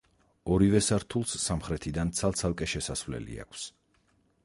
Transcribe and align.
ორივე 0.55 0.81
სართულს 0.85 1.35
სამხრეთიდან 1.43 2.13
ცალ-ცალკე 2.21 2.71
შესასვლელი 2.75 3.41
აქვს. 3.47 3.73